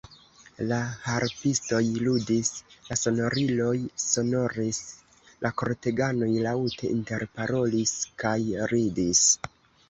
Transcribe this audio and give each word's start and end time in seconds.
La 0.69 0.77
harpistoj 1.07 1.81
ludis, 2.05 2.49
la 2.87 2.97
sonoriloj 3.01 3.75
sonoris, 4.05 4.79
la 5.47 5.53
korteganoj 5.63 6.31
laŭte 6.47 6.91
interparolis 6.95 7.95
kaj 8.25 8.35
ridis. 8.75 9.23